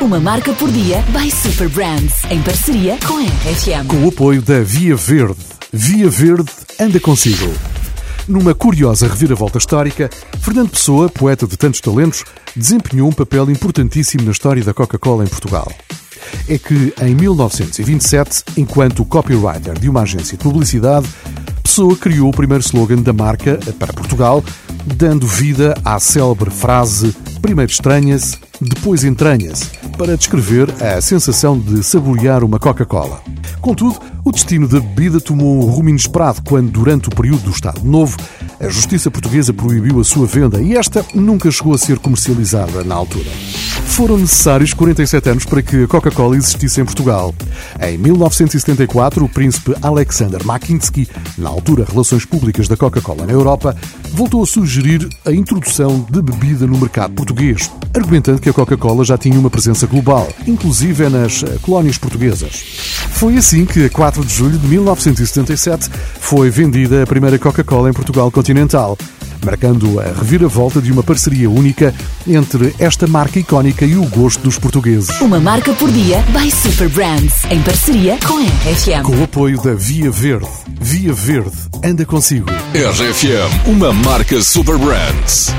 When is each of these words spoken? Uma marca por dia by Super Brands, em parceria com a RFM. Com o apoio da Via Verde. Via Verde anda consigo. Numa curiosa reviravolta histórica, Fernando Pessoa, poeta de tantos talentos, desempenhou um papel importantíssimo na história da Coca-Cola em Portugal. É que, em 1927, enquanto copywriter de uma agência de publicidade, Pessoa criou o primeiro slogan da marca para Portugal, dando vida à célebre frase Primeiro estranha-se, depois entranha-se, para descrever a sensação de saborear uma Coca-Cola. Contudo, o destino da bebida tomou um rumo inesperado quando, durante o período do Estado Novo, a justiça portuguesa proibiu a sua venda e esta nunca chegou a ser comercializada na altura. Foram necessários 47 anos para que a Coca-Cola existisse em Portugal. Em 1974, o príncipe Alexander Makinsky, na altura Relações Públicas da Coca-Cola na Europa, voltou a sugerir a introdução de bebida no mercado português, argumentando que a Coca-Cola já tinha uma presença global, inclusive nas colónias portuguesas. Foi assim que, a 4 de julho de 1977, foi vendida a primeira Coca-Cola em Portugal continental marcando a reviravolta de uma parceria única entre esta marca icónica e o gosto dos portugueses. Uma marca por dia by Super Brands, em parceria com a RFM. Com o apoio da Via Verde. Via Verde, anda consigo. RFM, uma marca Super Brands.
Uma 0.00 0.20
marca 0.20 0.52
por 0.52 0.70
dia 0.70 1.02
by 1.08 1.28
Super 1.28 1.68
Brands, 1.70 2.22
em 2.30 2.40
parceria 2.40 2.96
com 3.04 3.14
a 3.14 3.22
RFM. 3.22 3.88
Com 3.88 4.04
o 4.04 4.08
apoio 4.08 4.40
da 4.40 4.60
Via 4.60 4.94
Verde. 4.94 5.40
Via 5.72 6.08
Verde 6.08 6.48
anda 6.78 7.00
consigo. 7.00 7.52
Numa 8.28 8.54
curiosa 8.54 9.08
reviravolta 9.08 9.58
histórica, 9.58 10.08
Fernando 10.40 10.70
Pessoa, 10.70 11.08
poeta 11.08 11.48
de 11.48 11.56
tantos 11.56 11.80
talentos, 11.80 12.24
desempenhou 12.54 13.08
um 13.08 13.12
papel 13.12 13.50
importantíssimo 13.50 14.22
na 14.22 14.30
história 14.30 14.62
da 14.62 14.72
Coca-Cola 14.72 15.24
em 15.24 15.28
Portugal. 15.28 15.70
É 16.48 16.56
que, 16.58 16.94
em 17.02 17.14
1927, 17.16 18.44
enquanto 18.56 19.04
copywriter 19.04 19.76
de 19.78 19.88
uma 19.88 20.02
agência 20.02 20.38
de 20.38 20.44
publicidade, 20.44 21.08
Pessoa 21.60 21.96
criou 21.96 22.28
o 22.28 22.32
primeiro 22.32 22.62
slogan 22.62 23.02
da 23.02 23.12
marca 23.12 23.58
para 23.78 23.92
Portugal, 23.92 24.44
dando 24.96 25.26
vida 25.26 25.74
à 25.84 25.98
célebre 25.98 26.50
frase 26.50 27.14
Primeiro 27.40 27.70
estranha-se, 27.70 28.36
depois 28.60 29.04
entranha-se, 29.04 29.70
para 29.98 30.16
descrever 30.16 30.72
a 30.80 31.00
sensação 31.00 31.58
de 31.58 31.82
saborear 31.82 32.44
uma 32.44 32.60
Coca-Cola. 32.60 33.20
Contudo, 33.60 33.98
o 34.24 34.30
destino 34.30 34.68
da 34.68 34.78
bebida 34.78 35.20
tomou 35.20 35.56
um 35.56 35.68
rumo 35.68 35.88
inesperado 35.88 36.40
quando, 36.42 36.70
durante 36.70 37.08
o 37.08 37.10
período 37.10 37.42
do 37.42 37.50
Estado 37.50 37.84
Novo, 37.84 38.16
a 38.60 38.68
justiça 38.68 39.10
portuguesa 39.10 39.52
proibiu 39.52 39.98
a 40.00 40.04
sua 40.04 40.26
venda 40.26 40.60
e 40.60 40.76
esta 40.76 41.04
nunca 41.12 41.50
chegou 41.50 41.74
a 41.74 41.78
ser 41.78 41.98
comercializada 41.98 42.84
na 42.84 42.94
altura. 42.94 43.28
Foram 43.86 44.18
necessários 44.18 44.72
47 44.72 45.30
anos 45.30 45.44
para 45.44 45.60
que 45.60 45.82
a 45.82 45.88
Coca-Cola 45.88 46.36
existisse 46.36 46.80
em 46.80 46.84
Portugal. 46.84 47.34
Em 47.80 47.98
1974, 47.98 49.24
o 49.24 49.28
príncipe 49.28 49.74
Alexander 49.82 50.44
Makinsky, 50.46 51.08
na 51.36 51.48
altura 51.48 51.84
Relações 51.84 52.24
Públicas 52.24 52.68
da 52.68 52.76
Coca-Cola 52.76 53.26
na 53.26 53.32
Europa, 53.32 53.74
voltou 54.12 54.44
a 54.44 54.46
sugerir 54.46 55.08
a 55.24 55.32
introdução 55.32 56.06
de 56.08 56.22
bebida 56.22 56.64
no 56.64 56.78
mercado 56.78 57.14
português, 57.14 57.68
argumentando 57.94 58.40
que 58.40 58.48
a 58.48 58.52
Coca-Cola 58.52 59.04
já 59.04 59.18
tinha 59.18 59.38
uma 59.38 59.50
presença 59.50 59.86
global, 59.86 60.28
inclusive 60.46 61.08
nas 61.08 61.44
colónias 61.62 61.98
portuguesas. 61.98 62.52
Foi 63.12 63.36
assim 63.36 63.64
que, 63.64 63.84
a 63.84 63.90
4 63.90 64.24
de 64.24 64.32
julho 64.32 64.58
de 64.58 64.66
1977, 64.66 65.90
foi 66.20 66.50
vendida 66.50 67.02
a 67.02 67.06
primeira 67.06 67.38
Coca-Cola 67.38 67.90
em 67.90 67.92
Portugal 67.92 68.30
continental 68.30 68.96
marcando 69.44 70.00
a 70.00 70.04
reviravolta 70.04 70.80
de 70.80 70.92
uma 70.92 71.02
parceria 71.02 71.50
única 71.50 71.94
entre 72.26 72.74
esta 72.78 73.06
marca 73.06 73.38
icónica 73.38 73.84
e 73.84 73.96
o 73.96 74.04
gosto 74.06 74.42
dos 74.42 74.58
portugueses. 74.58 75.20
Uma 75.20 75.40
marca 75.40 75.72
por 75.74 75.90
dia 75.90 76.22
by 76.32 76.50
Super 76.50 76.88
Brands, 76.88 77.44
em 77.50 77.62
parceria 77.62 78.18
com 78.26 78.38
a 78.38 78.42
RFM. 78.42 79.02
Com 79.04 79.16
o 79.16 79.24
apoio 79.24 79.60
da 79.62 79.74
Via 79.74 80.10
Verde. 80.10 80.48
Via 80.80 81.12
Verde, 81.12 81.56
anda 81.84 82.04
consigo. 82.04 82.50
RFM, 82.74 83.68
uma 83.68 83.92
marca 83.92 84.42
Super 84.42 84.76
Brands. 84.78 85.52